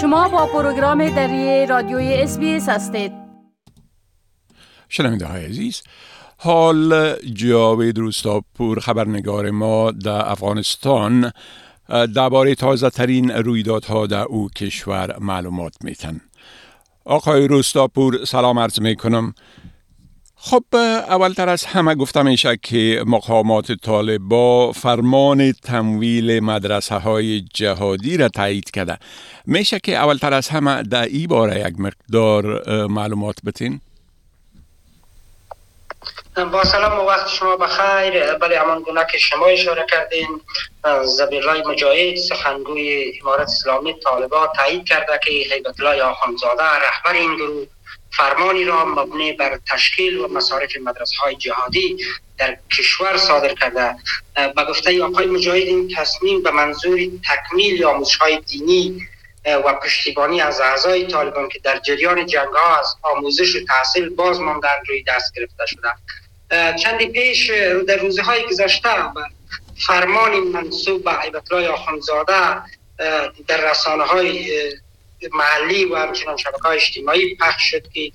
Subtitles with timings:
[0.00, 3.12] شما با پروگرام دری رادیوی اس هستید.
[4.88, 5.82] شنونده های عزیز
[6.38, 11.32] حال جاوید روستاپور خبرنگار ما در افغانستان
[11.88, 16.20] درباره تازه ترین رویدادها در او کشور معلومات میتن
[17.04, 19.34] آقای روستاپور سلام عرض می کنم
[20.42, 20.64] خب
[21.08, 28.70] اولتر از همه گفته میشه که مقامات طالبا فرمان تمویل مدرسه های جهادی را تایید
[28.70, 28.98] کرده
[29.46, 33.80] میشه که اولتر از همه در ای باره یک مقدار معلومات بتین؟
[36.52, 40.40] با سلام و وقت شما بخیر بله همان گونه که شما اشاره کردین
[41.04, 47.66] زبیرلای مجاهد سخنگوی امارت اسلامی طالبا تایید کرده که حیبت الله آخانزاده رهبر این گروه
[48.10, 51.96] فرمانی را مبنی بر تشکیل و مصارف مدرسه های جهادی
[52.38, 53.96] در کشور صادر کرده.
[54.34, 56.98] به گفته آقای مجاهد این تصمیم به منظور
[57.28, 59.06] تکمیل آموزش های دینی
[59.46, 64.40] و پشتیبانی از اعضای طالبان که در جریان جنگ ها از آموزش و تحصیل باز
[64.40, 65.88] ماندن روی دست گرفته شده.
[66.76, 67.50] چندی پیش
[67.88, 68.90] در روزهای گذشته
[69.86, 72.62] فرمان منصوب به عیبت الله آخانزاده
[73.48, 74.52] در رسانه های
[75.32, 78.12] محلی و همچنان شبکه های اجتماعی پخش شد که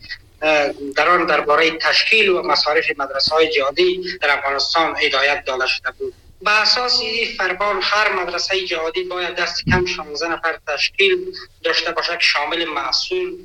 [0.96, 6.14] در آن درباره تشکیل و مصارف مدرسه های جهادی در افغانستان هدایت داده شده بود.
[6.42, 11.18] به اساس این فرمان هر مدرسه جهادی باید دست کم 16 نفر تشکیل
[11.64, 13.36] داشته باشد که شامل مسئول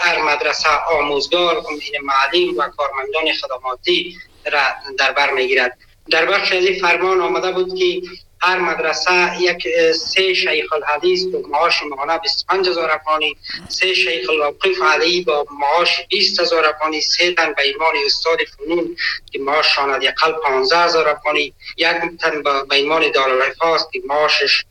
[0.00, 1.64] هر مدرسه آموزگار
[2.02, 4.16] معلم و کارمندان خدماتی
[4.52, 4.62] را
[4.98, 5.78] در بر می‌گیرد.
[6.10, 8.02] در بخش از این فرمان آمده بود که
[8.40, 13.36] هر مدرسه یک سه شیخ الحدیث با معاش ماهانه 25 هزار افغانی
[13.68, 18.96] سه شیخ الوقف علی با معاش 20 هزار افغانی سه تن به ایمان استاد فنون
[19.32, 21.86] که معاش شاند یقل 15 هزار افغانی یک
[22.20, 24.64] تن به ایمان دارالحفاظ که معاشش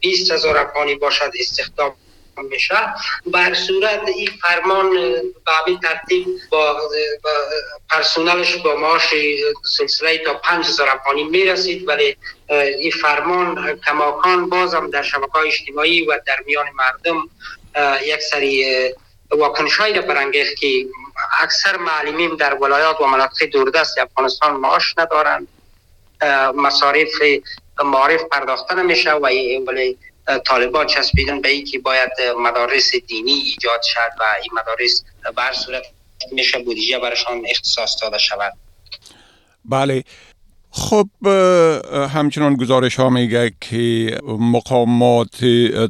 [0.00, 1.94] 20 هزار افغانی باشد استخدام
[2.36, 2.74] میشه.
[3.26, 4.90] بر صورت این فرمان
[5.44, 6.80] به همین ترتیب با
[7.90, 9.14] پرسونلش با معاش
[9.64, 11.88] سلسله تا 5000 افغانی می‌رسید.
[11.88, 12.16] ولی
[12.78, 17.28] این فرمان کماکان بازم در شبکه اجتماعی و در میان مردم
[18.04, 18.66] یک سری
[19.30, 20.86] واکنش را برانگیخت که
[21.40, 25.48] اکثر معلمین در ولایات و مناطق دوردست افغانستان معاش ندارند.
[26.54, 27.22] مصارف
[27.84, 29.26] معارف پرداخته نمیشه و
[29.66, 29.98] ولی
[30.46, 35.04] طالبان چسبیدن به اینکه باید مدارس دینی ایجاد شد و این مدارس
[35.36, 35.82] بر صورت
[36.32, 38.52] میشه بودجه برشان اختصاص داده شود.
[39.64, 40.04] بله.
[40.74, 41.08] خب
[42.14, 45.44] همچنان گزارش ها میگه که مقامات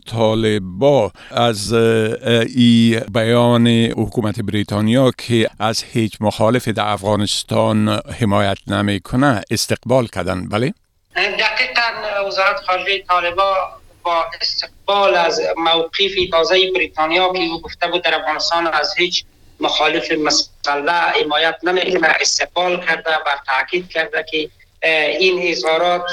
[0.06, 7.88] طالبا از ای بیان حکومت بریتانیا که از هیچ مخالف در افغانستان
[8.20, 10.48] حمایت نمی‌کنه استقبال کردن.
[10.48, 10.74] بله؟
[11.16, 13.56] دقیقا وزارت خارجه طالبا
[14.02, 19.24] با استقبال از موقف تازه بریتانیا که او گفته بود در افغانستان از هیچ
[19.60, 24.50] مخالف مسئله حمایت نمی‌کنه استقبال کرده و تاکید کرده که
[24.82, 26.10] این اظهارات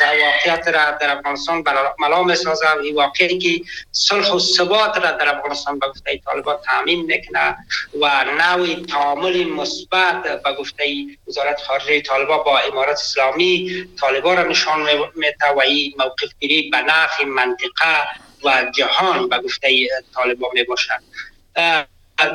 [0.00, 1.64] واقعیت را در افغانستان
[1.98, 7.06] ملا می‌سازه این واقعی که صلح و ثبات را در افغانستان به گفته طالبان تامین
[7.06, 7.56] می‌کنه
[8.00, 10.84] و نوع تعامل مثبت به گفته
[11.28, 16.78] وزارت خارجه طالبان با امارات اسلامی طالبان را نشان میده و این موقف گیری به
[16.78, 18.08] نفع منطقه
[18.44, 21.02] و جهان به گفته طالبان می باشد.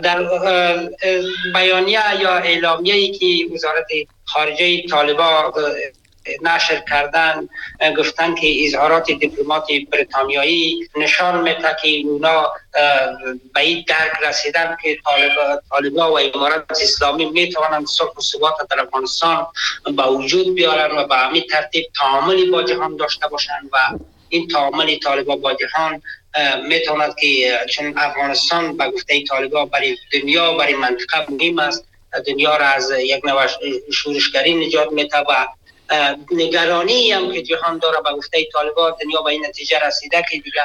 [0.03, 0.29] در
[1.53, 3.87] بیانیه یا اعلامیه ای که وزارت
[4.27, 5.53] خارجه طالبا
[6.41, 7.49] نشر کردن
[7.97, 12.51] گفتن که اظهارات دیپلمات بریتانیایی نشان میده که اونا
[13.53, 18.81] به این درک رسیدن که طالبا, طالبا و امارات اسلامی می‌توانند صلح و ثبات در
[18.81, 19.47] افغانستان
[19.97, 23.77] به وجود بیارن و به همین ترتیب تعاملی با جهان داشته باشند و
[24.29, 26.01] این تعامل طالبا با جهان
[26.67, 31.85] می‌تواند که چون افغانستان به گفته طالبا برای دنیا برای منطقه مهم است.
[32.27, 33.47] دنیا را از یک نوع
[33.93, 35.47] شورشگری نجات میده و
[36.31, 40.61] نگرانی هم که جهان داره به گفته طالبا دنیا به این نتیجه رسیده که دیگه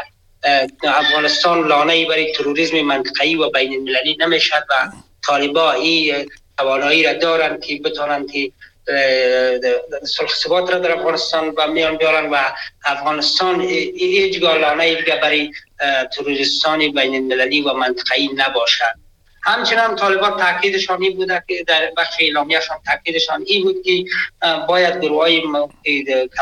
[0.85, 4.93] افغانستان لانه برای تروریسم منطقه‌ای و بین المللی نمی‌شد و
[5.27, 8.53] طالبا این توانایی را دارند که بتونند که
[10.05, 12.37] سلخ ثبات را در افغانستان و میان بیارن و
[12.85, 15.50] افغانستان هیچ گالانه دیگه برای
[16.17, 19.02] تروریستان بین المللی و منطقه‌ای نباشد.
[19.44, 24.05] همچنان طالبان تاکیدشان این بوده که در بخش اعلامیهشان تاکیدشان این بود که
[24.69, 25.43] باید گروه های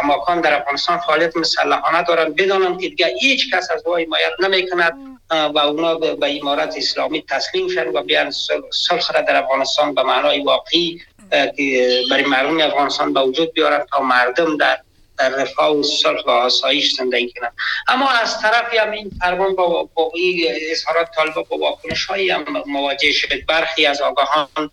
[0.00, 4.70] کماکان در افغانستان فعالیت مسلحانه دارند بدانند که دیگه هیچ کس از وای حمایت نمی
[4.70, 4.92] کند
[5.30, 8.30] و اونا به امارت اسلامی تسلیم شد و بیان
[8.70, 11.00] صلح در افغانستان به معنای واقعی
[11.30, 14.78] که برای مردم افغانستان به وجود بیارن تا مردم در
[15.20, 17.52] در رفاه و صلح و آسایش زندگی کنند
[17.88, 22.44] اما از طرفی هم این فرمان با, با این اظهارات طالبا با واکنش هایی هم
[22.66, 23.28] مواجه شد.
[23.48, 24.70] برخی از آگاهان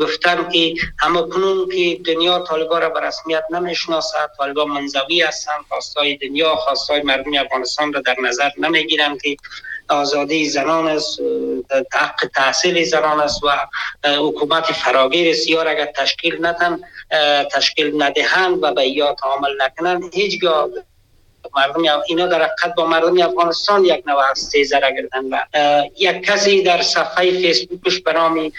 [0.00, 6.16] گفتن که اما کنون که دنیا طالبا را به رسمیت نمی‌شناسد طالبا منزوی هستند خواستای
[6.16, 9.36] دنیا خواستای مردم افغانستان را در نظر نمی‌گیرند که
[9.90, 11.20] آزادی زنان است
[11.92, 13.48] حق تحصیل زنان است و
[14.08, 16.80] حکومت فراگیر سیار اگر تشکیل ندن
[17.52, 20.14] تشکیل ندهند و به یا تعامل نکنند.
[20.14, 20.68] هیچگاه
[21.56, 25.38] مردم اینا در حقیقت با مردم افغانستان یک نوع از گردن و
[25.98, 28.52] یک کسی در صفحه فیسبوکش به نام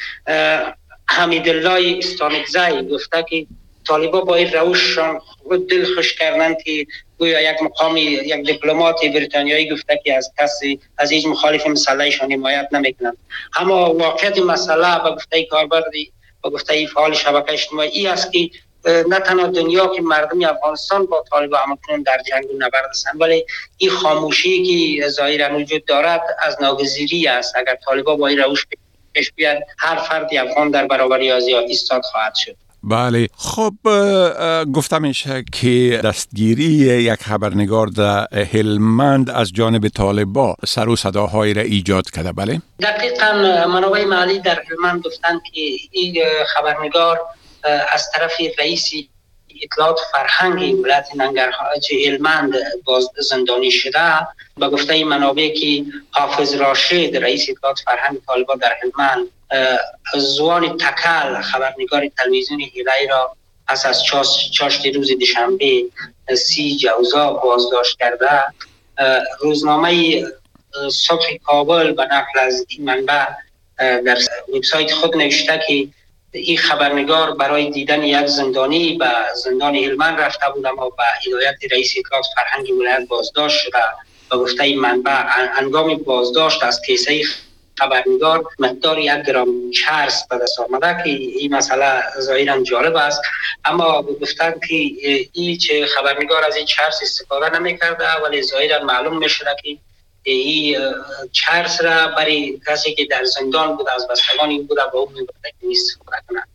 [1.09, 3.45] حمیدالله استانکزی گفته که
[3.87, 5.21] طالبا با این روششان
[5.69, 6.85] دل خوش کردن که
[7.21, 12.67] گویا یک مقام یک دیپلمات بریتانیایی گفته که از کسی از هیچ مخالف مسئلهشان حمایت
[12.71, 13.17] نمی‌کنند.
[13.55, 16.11] اما واقعیت مسئله به گفته کاربردی
[16.43, 18.49] به گفته فعال شبکه اجتماعی است که
[18.85, 23.45] نه تنها دنیا که مردم افغانستان با طالب همکنون در جنگ و نبرد هستند ولی
[23.77, 27.55] این خاموشی که ظاهرا وجود دارد از ناگزیری است.
[27.57, 28.65] اگر طالبا با این روش
[29.13, 32.55] پیش بیاد هر فردی افغان در برابر آزادی ایستاد خواهد شد.
[32.83, 33.27] بله.
[33.37, 33.73] خب
[34.73, 41.61] گفته میشه که دستگیری یک خبرنگار در هلمند از جانب طالبا سر و صداهایی را
[41.61, 42.31] ایجاد کرده.
[42.31, 42.61] بله.
[42.79, 43.33] دقیقا
[43.67, 45.61] منابع محلی در هلمند گفتن که
[45.91, 47.19] این خبرنگار
[47.93, 48.91] از طرف رئیس
[49.63, 51.67] اطلاعات فرهنگ ولایت ننگرهار
[52.05, 54.27] هلمند باز زندانی شده.
[54.57, 59.27] به گفته منابع که حافظ راشد رئیس اطلاعات فرهنگ طالبان در هلمند
[60.15, 63.35] زوان تکل خبرنگار تلویزیون هیلای را
[63.67, 64.03] پس از
[64.53, 65.85] چاشت روز دوشنبه
[66.35, 68.43] سی جوزا بازداشت کرده.
[69.39, 70.23] روزنامه
[70.91, 73.25] صبح کابل به نقل از این منبع
[73.77, 74.17] در
[74.55, 75.87] وبسایت خود نوشته که
[76.33, 79.09] این خبرنگار برای دیدن یک زندانی به
[79.43, 83.77] زندان هلمند رفته بود اما به هدایت رئیس اطلاعات فرهنگ ولایت بازداشت شده.
[84.31, 85.23] و گفته این منبع
[85.57, 87.21] انگام بازداشت از کیسه
[87.81, 93.21] خبرنگار مقدار یک گرام چرس به دست آمده که این مسئله ظاهرا جالب است.
[93.65, 94.75] اما گفتن که
[95.33, 99.77] این چه خبرنگار از این چرس استفاده نمی کرده ولی ظاهرا معلوم می شده که
[100.23, 100.77] این
[101.31, 105.27] چرس را برای کسی که در زندان بود از بستگان این بوده با اون
[105.63, 105.97] نیست
[106.27, 106.47] کنند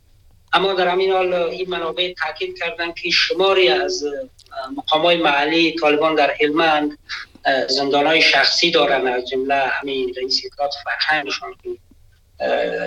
[0.53, 4.05] اما در همین حال این منابع تاکید کردن که شماری از
[4.77, 6.99] مقامای محلی طالبان در هلمند
[7.69, 11.55] زندان های شخصی دارن از جمله همین رئیس اطلاعات فرهنگشان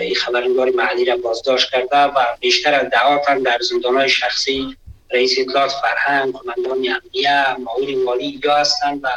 [0.00, 4.76] این خبرنگار محلی را بازداشت کرده و بیشتر از دعاتن در زندان های شخصی
[5.10, 9.08] رئیس اطلاعات فرهنگ کماندان امنیه معاون مالی یا هستند و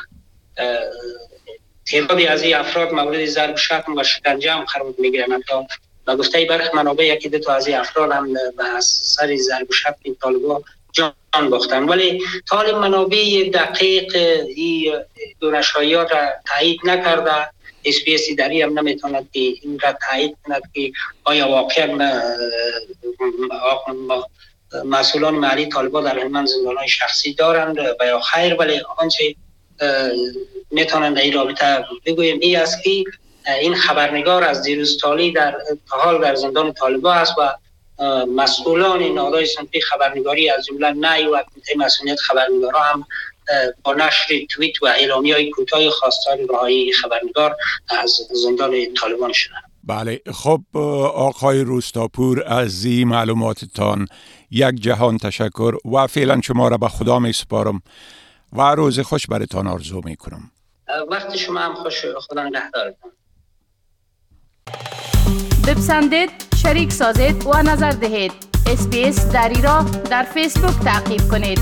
[1.86, 5.42] تعدادی از این افراد مورد ضرب شتم و شکنجه هم قرار می‌گیرن.
[5.42, 5.68] تا
[6.08, 10.14] و گفته برخ منابع یکی دو تا از این افراد هم به سر ضرب شتم
[10.22, 10.62] طالبا
[10.92, 11.84] جان باختن.
[11.84, 14.18] ولی طالب منابع دقیق
[15.44, 17.50] این دونشاییات را تایید نکرده.
[17.86, 20.92] اس پی اس داری هم نمی‌توند که این را تایید کند که
[21.24, 22.18] آیا واقعا
[24.86, 29.36] مسئولان محلی طالبا در هلمند زندان های شخصی دارند و یا خیر ولی آنچه
[30.72, 33.04] می‌تونند این رابطه بگویم این است که
[33.62, 35.56] این خبرنگار از دیروز تالی در
[35.88, 37.56] حال در زندان طالبا است و
[38.26, 41.44] مسئولان نهادهای صنفی خبرنگاری از جمله نای و
[41.78, 43.06] مسئولیت خبرنگارا هم
[43.84, 47.56] با نشر توییت و اعلامی های کوتاه خواستار رهایی خبرنگار
[47.90, 50.78] از زندان طالبان شدند بله خب
[51.16, 54.08] آقای روستاپور از این معلوماتتان
[54.52, 57.82] یک جهان تشکر و فعلا شما را به خدا می سپارم
[58.54, 60.52] و روز خوش برتان آرزو می کنم.
[61.12, 63.12] وقت شما هم خوش خدا نگهدارتان.
[65.68, 66.30] بپسندید
[66.64, 68.32] شریک سازید و نظر دهید.
[68.68, 71.60] اسپیس دری را در فیسبوک تعقیب کنید.